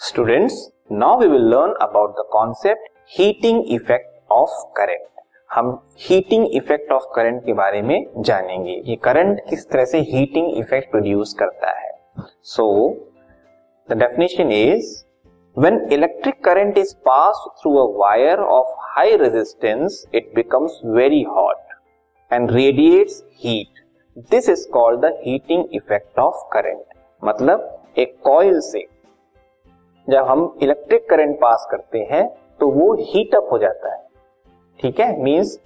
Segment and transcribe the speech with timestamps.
[0.00, 0.54] Students
[0.92, 5.06] now we will learn about the concept heating effect of current
[5.50, 10.50] हम heating effect of current के बारे में जानेंगे। ये करंट किस तरह से हीटिंग
[10.58, 11.90] इफ़ेक्ट प्रोड्यूस करता है?
[12.42, 12.66] So
[13.88, 14.94] the definition is
[15.56, 22.32] when electric current is pass through a wire of high resistance it becomes very hot
[22.32, 23.84] and radiates heat
[24.30, 26.84] this is called the heating effect of current
[27.22, 28.86] मतलब एक coil से
[30.08, 32.26] जब हम electric current पास करते हैं
[32.60, 34.04] तो वो heat up हो जाता है।
[34.80, 35.22] ठीक है?
[35.22, 35.58] मींस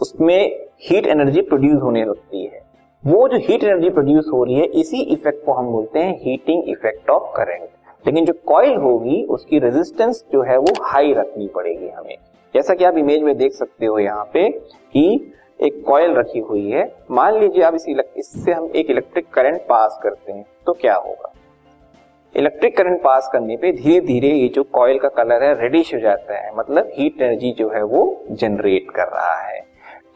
[0.00, 2.60] उसमें हीट एनर्जी प्रोड्यूस होने लगती है।
[3.04, 6.68] वो जो हीट एनर्जी प्रोड्यूस हो रही है, इसी इफ़ेक्ट को हम बोलते हैं हीटिंग
[6.68, 7.68] इफ़ेक्ट ऑफ़ करंट
[8.04, 12.16] लेकिन जो कॉइल होगी, उसकी रेजिस्टेंस जो है, वो हाई रखनी पड़ेगी हमें।
[12.54, 14.48] जैसा कि आप इमेज में देख सकते हो यहाँ पे
[14.92, 19.60] कि एक कॉयल रखी हुई है। मान लीजिए आप इस इससे हम एक इलेक्ट्रिक करंट
[19.60, 21.32] पास करते हैं तो क्या होगा?
[22.36, 26.00] इलेक्ट्रिक करंट पास करने पे धीरे धीरे ये जो कॉइल का कलर है रेडिश हो
[26.00, 29.60] जाता है। मतलब हीट एनर्जी जो है वो जनरेट कर रहा है।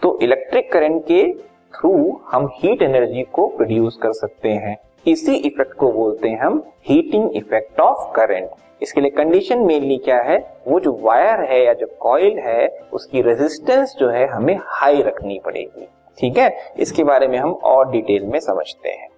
[0.03, 1.33] तो इलेक्ट्रिक करंट के
[1.77, 4.77] थ्रू हम हीट एनर्जी को प्रोड्यूस कर सकते हैं।
[5.07, 8.51] इसी इफ़ेक्ट को बोलते हैं हम हीटिंग इफ़ेक्ट ऑफ़ करंट
[8.83, 10.57] इसके लिए कंडीशन मेनली क्या है?
[10.69, 15.41] वो जो वायर है या जो कॉइल है, उसकी रेजिस्टेंस जो है हमें हाई रखनी
[15.45, 16.57] पड़ेगी। ठीक है?
[16.79, 19.10] इसके बारे में हम और डिटेल में समझते हैं।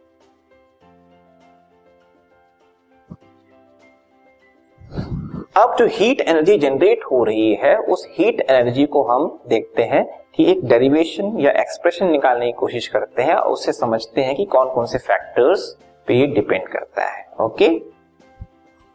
[5.56, 10.04] अब जो हीट एनर्जी जनरेट हो रही है उस हीट एनर्जी को हम देखते हैं
[10.34, 14.44] कि एक डेरिवेशन या एक्सप्रेशन निकालने की कोशिश करते हैं और उससे समझते हैं कि
[14.44, 17.68] कौन कौन से फैक्टर्स पे डिपेंड करता है ओके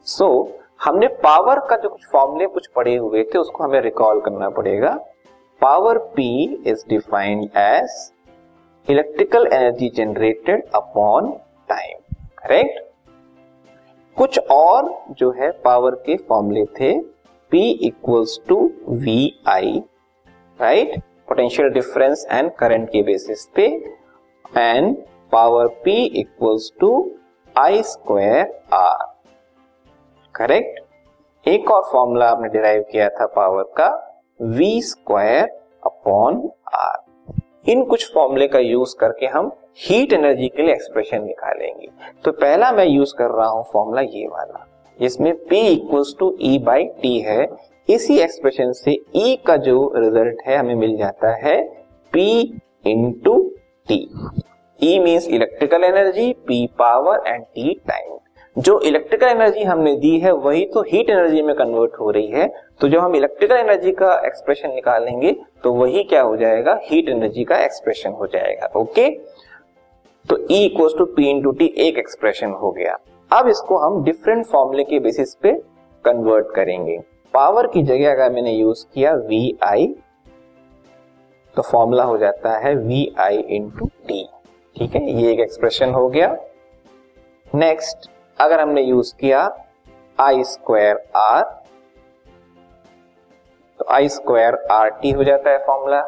[0.06, 4.20] सो so, हमने पावर का जो कुछ फॉर्मूले कुछ पढ़े हुए थे उसको हमें रिकॉल
[4.20, 5.00] करना पड़ेगा।
[5.62, 8.12] Power P is defined as
[8.90, 11.32] electrical energy generated upon
[11.70, 12.87] time correct
[14.18, 14.88] कुछ और
[15.18, 16.94] जो है पावर के फॉर्मूले थे,
[17.52, 18.56] P equals to
[18.90, 19.82] V I
[20.60, 23.66] right potential difference and current के बेसिस पे
[24.58, 24.96] and
[25.32, 26.90] power P equals to
[27.56, 29.06] I square R
[30.36, 33.90] correct एक और फॉर्मूला आपने डिराइव किया था पावर का,
[34.58, 35.46] V स्क्वायर
[35.86, 36.98] अपॉन आर
[37.68, 41.88] इन कुछ फॉर्मूले का यूज़ करके हम हीट एनर्जी के लिए एक्सप्रेशन निकालेंगे।
[42.24, 44.66] तो पहला मैं यूज़ कर रहा हूँ फॉर्मूला ये वाला।
[45.00, 47.48] जिसमें P equals to E by T है।
[47.90, 52.18] इसी एक्सप्रेशन से E का जो रिज़ल्ट है, हमें मिल जाता है P
[52.88, 53.52] into
[53.88, 54.10] T
[54.84, 58.17] E means electrical energy P power and T time
[58.58, 62.48] जो इलेक्ट्रिकल एनर्जी हमने दी है, वही तो हीट एनर्जी में कन्वर्ट हो रही है।
[62.82, 66.80] तो जब हम इलेक्ट्रिकल एनर्जी का एक्सप्रेशन निकालेंगे तो वही क्या हो जाएगा?
[66.84, 69.10] हीट एनर्जी का एक्सप्रेशन हो जाएगा ओके
[70.26, 72.98] तो E equal to P into T एक एक्सप्रेशन हो गया।
[73.32, 75.54] अब इसको हम डिफरेंट फॉर्मूले के बेसिस पे
[76.06, 76.98] कन्वर्ट करेंगे।
[77.34, 79.88] पावर की जगह अगर मैंने यूज़ किया वी आई
[81.56, 84.28] तो फॉर्मूला हो जाता है वी आई इंटू टी
[84.76, 85.10] ठीक है?
[85.12, 86.36] ये एक एक्सप्रेशन हो गया।
[87.48, 89.40] नेक्स्ट अगर हमने यूज़ किया
[90.18, 91.44] आई स्क्वायर आर
[93.80, 96.00] तो आई स्क्वायर आर टी हो जाता है फॉर्मूला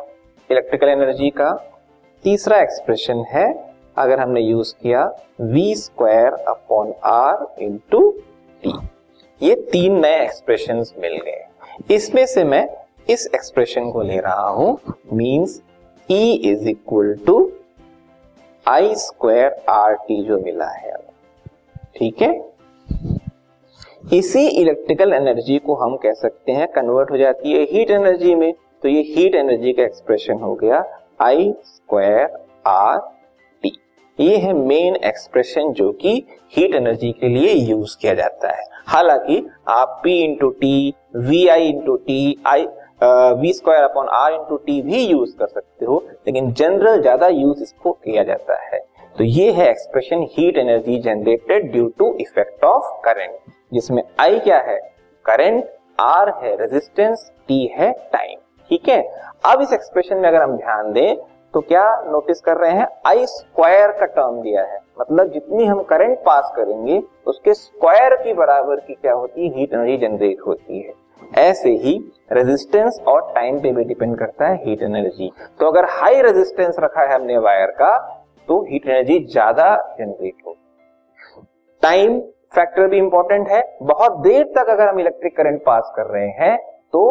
[0.50, 1.52] इलेक्ट्रिकल एनर्जी का।
[2.26, 3.48] तीसरा एक्सप्रेशन है,
[3.98, 5.04] अगर हमने यूज़ किया
[5.44, 8.10] v square upon R into
[8.64, 8.74] T
[9.42, 12.68] ये तीन नए एक्सप्रेशन मिल गए। इसमें से मैं
[13.10, 14.78] इस एक्सप्रेशन को ले रहा हूँ
[15.14, 15.62] means
[16.10, 17.38] E is equal to
[18.66, 20.94] I square R T जो मिला है।
[21.96, 22.32] ठीक है?
[24.14, 28.54] इसी इलेक्ट्रिकल एनर्जी को हम कह सकते हैं कन्वर्ट हो जाती है हीट एनर्जी में।
[28.84, 30.84] तो ये हीट एनर्जी का एक्सप्रेशन हो गया
[31.22, 32.30] आई स्क्वायर
[32.68, 32.98] आर
[33.64, 33.72] टी
[34.20, 36.14] ये है मेन एक्सप्रेशन जो कि
[36.54, 41.68] हीट एनर्जी के लिए यूज़ किया जाता है। हालाँकि आप P into T V I
[41.68, 42.66] into T I
[43.42, 47.62] V square upon R into T भी यूज़ कर सकते हो, लेकिन जनरल ज़्यादा यूज़
[47.64, 48.80] इसको किया जाता है।
[49.16, 54.58] तो ये है expression heat energy generated due to effect of current जिसमें आई क्या
[54.60, 54.78] है?
[55.26, 55.70] करंट
[56.00, 58.38] आर है रेजिस्टेंस टी है टाइम
[58.70, 59.02] ठीक है?
[59.46, 61.16] अब इस एक्सप्रेशन में अगर हम ध्यान दें
[61.54, 62.88] तो क्या नोटिस कर रहे हैं?
[63.08, 68.34] आई स्क्वायर का टर्म दिया है। मतलब जितनी हम करंट पास करेंगे, उसके स्क्वायर की
[68.34, 69.54] बराबर की क्या होती है?
[69.56, 70.94] हीट एनर्जी जनरेट होती है।
[71.38, 71.98] ऐसे ही
[72.32, 77.02] रेजिस्टेंस और टाइम पे भी डिपेंड करता है हीट एनर्जी तो अगर हाई रेजिस्टेंस रखा
[77.02, 78.19] है हमने वायर का
[78.50, 80.56] तो हीट एनर्जी ज़्यादा जनरेट हो
[81.84, 82.20] टाइम
[82.54, 86.58] फैक्टर भी इंपॉर्टेंट है। बहुत देर तक अगर हम इलेक्ट्रिक करंट पास कर रहे हैं
[86.94, 87.02] तो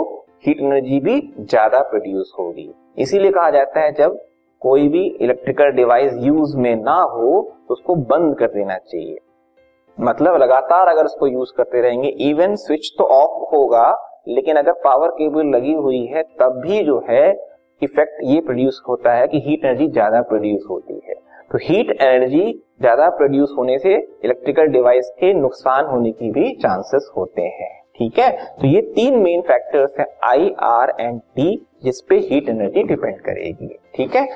[0.47, 4.19] हीट एनर्जी भी ज़्यादा प्रोड्यूस होगी। इसीलिए कहा जाता है, जब
[4.63, 9.17] कोई भी इलेक्ट्रिकल डिवाइस यूज़ में ना हो तो उसको बंद कर देना चाहिए।
[9.99, 13.87] मतलब लगातार अगर उसको यूज़ करते रहेंगे इवन स्विच तो ऑफ़ होगा,
[14.29, 17.31] लेकिन अगर पावर केबल लगी हुई है, तब भी जो है
[17.83, 21.15] इफ़ेक्ट ये प्रोड्यूस होता है कि हीट एनर्जी ज़्यादा प्रोड्यूस होती है।
[21.51, 27.11] तो हीट एनर्जी ज़्यादा प्रोड्यूस होने से इलेक्ट्रिकल डिवाइस के नुकसान होने की भी चांसेस
[27.17, 28.31] होते हैं, ठीक है?
[28.61, 33.69] तो ये तीन मेन फैक्टर्स हैं आई आर एंड टी जिसपे हीट एनर्जी डिपेंड करेगी,
[33.95, 34.27] ठीक है?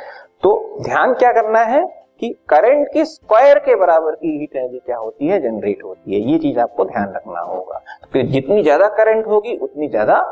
[0.43, 1.85] तो ध्यान क्या करना है
[2.21, 5.41] कि करंट के स्क्वायर के बराबर की हीट एनर्जी क्या होती है?
[5.41, 7.83] जनरेट होती है, ये चीज़ आपको ध्यान रखना होगा।
[8.13, 10.25] फिर जितनी ज़्यादा करंट होगी, उतनी ज़्यादा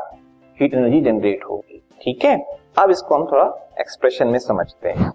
[0.57, 2.37] हीट एनर्जी जनरेट होगी, ठीक है?
[2.79, 3.45] अब इसको हम थोड़ा
[3.79, 5.11] एक्सप्रेशन में समझते हैं।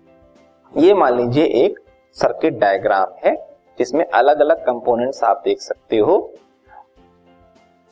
[0.76, 1.78] ये मान लीजिए एक
[2.16, 3.34] सर्किट डायग्राम है,
[3.78, 6.16] जिसमें अलग अलग कंपोनेंट्स आप देख सकते हो।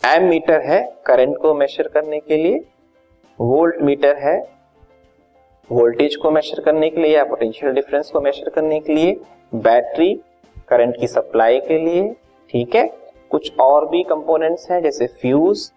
[0.02, 2.58] एम मीटर है करंट को मेजर करने के लिए
[3.40, 4.36] वोल्ट मीटर है
[5.70, 9.16] वोल्टेज को मेजर करने के लिए या पोटेंशियल डिफरेंस को मेजर करने के लिए
[9.54, 10.14] बैटरी
[10.68, 12.14] करंट की सप्लाई के लिए,
[12.50, 12.86] ठीक है?
[13.30, 15.70] कुछ और भी कंपोनेंट्स हैं, जैसे फ्यूज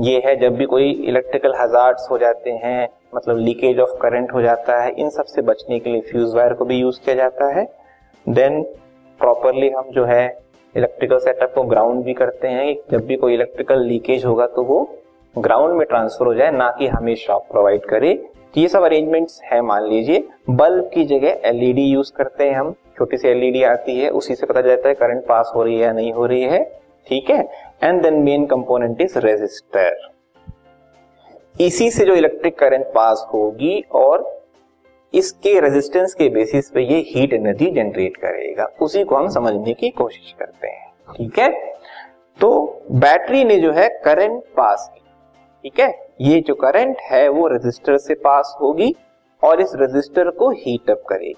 [0.00, 4.42] ये है जब भी कोई इलेक्ट्रिकल हजार्ड्स हो जाते हैं मतलब लीकेज ऑफ़ करंट हो
[4.42, 7.66] जाता है, इन सबसे बचने के लिए फ्यूज वायर को भी यूज़ किया जाता है।
[8.26, 8.62] देन
[9.20, 10.26] प्रॉपरली हम जो है
[10.74, 14.80] इलेक्ट्रिकल सेटअप को ग्राउंड भी करते हैं। जब भी कोई इलेक्ट्रिकल लीकेज होगा तो वो
[15.36, 18.14] ग्राउंड में ट्रांसफ़र हो जाए, ना कि हमें शॉक प्रोवाइड करे।
[18.54, 22.74] तो ये सब अरेंजमेंट्स है, मान लीजिए। बल्ब की जगह एलईडी यूज़ करते हैं हम।
[22.98, 25.80] छोटी सी एलईडी आती है, उसी से पता चलता है करंट पास हो रही है
[25.80, 26.64] या नहीं हो रही है।
[27.06, 27.48] ठीक है?
[27.82, 30.13] And then main component is resistor
[31.54, 34.32] इसी से जो इलेक्ट्रिक करंट पास होगी और
[35.14, 39.90] इसके रेजिस्टेंस के बेसिस पे ये हीट एनर्जी जनरेट करेगा। उसी को हम समझने की
[39.92, 41.50] कोशिश करते हैं, ठीक है?
[42.38, 45.00] तो बैटरी ने जो है करंट पास की
[45.64, 45.88] ठीक है?
[46.20, 48.94] ये जो करंट है वो रेजिस्टर से पास होगी
[49.42, 51.34] और इस रेजिस्टर को हीट अप करेगी।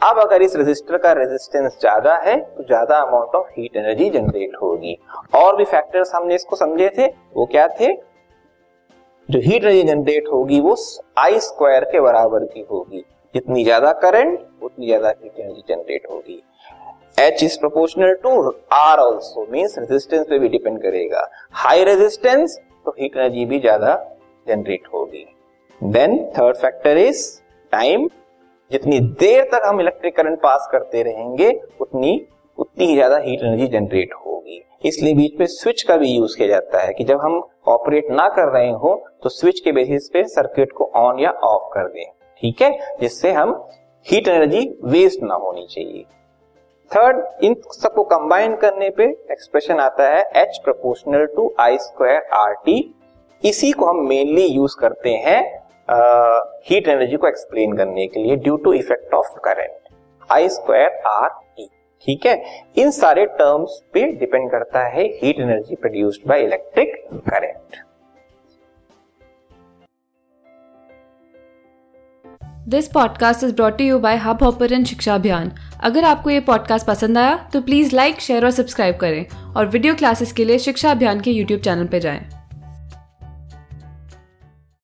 [0.00, 4.56] अब अगर इस रेजिस्टर का रेजिस्टेंस ज़्यादा है तो ज़्यादा amount of heat energy generate
[4.62, 4.96] होगी।
[5.34, 7.92] और भी फैक्टर्स हमने इसको समझे थे, वो क्या थे?
[9.30, 10.76] जो हीट एनर्जी जनरेट होगी, वो
[11.18, 13.04] आई स्क्वायर के बराबर की होगी।
[13.34, 16.42] जितनी ज़्यादा करंट उतनी ज़्यादा हीट एनर्जी जनरेट होगी।
[17.20, 18.30] H is proportional to
[18.74, 23.94] R also means resistance पे भी डिपेंड करेगा। हाई रेजिस्टेंस तो हीट एनर्जी भी ज़्यादा
[24.46, 25.24] जनरेट होगी।
[25.80, 27.26] Then third factor is
[27.72, 28.08] time
[28.70, 31.50] जितनी देर तक हम इलेक्ट्रिक करंट पास करते रहेंगे,
[31.80, 32.26] उतनी
[32.58, 36.48] उतनी ही ज़्यादा हीट एनर्जी जनरेट होगी। इसलिए बीच में स्विच का भी यूज़ किया
[36.48, 40.22] जाता है कि जब हम ऑपरेट ना कर रहे हो तो स्विच के बेसिस पे
[40.24, 42.04] सर्किट को ऑन या ऑफ़ कर दें
[42.42, 42.70] ठीक है?
[43.00, 43.52] जिससे हम
[44.06, 46.04] हीट एनर्जी वेस्ट ना होनी चाहिए।
[46.90, 52.54] थर्ड इन सबको कंबाइन करने पे एक्सप्रेशन आता है H proportional to I square R
[52.54, 52.94] T
[53.44, 55.40] इसी को हम मेनली यूज़ करते हैं
[55.88, 59.94] हीट uh, एनर्जी को एक्सप्लेन करने के लिए due to effect of current
[60.30, 61.28] I square R
[62.04, 62.64] ठीक है?
[62.76, 66.94] इन सारे टर्म्स पे डिपेंड करता है heat energy produced by electric
[67.28, 67.76] current
[72.68, 75.52] this podcast is brought you by Hubhopper Shiksha Abhiyan
[75.82, 79.94] अगर आपको ये पॉडकास्ट पसंद आया तो प्लीज़ लाइक शेयर और सब्सक्राइब करें और वीडियो
[79.94, 82.39] क्लासेस के लिए शिक्षा अभियान के यूट्यूब चैनल पर जाएँ।